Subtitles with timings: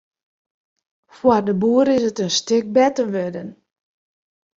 [1.17, 3.49] Foar de boer is it in stik better wurden.